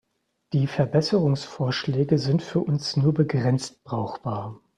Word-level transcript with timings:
Die 0.53 0.65
Verbesserungsvorschläge 0.65 2.17
sind 2.17 2.41
für 2.41 2.59
uns 2.61 2.97
nur 2.97 3.13
begrenzt 3.13 3.83
brauchbar. 3.83 4.59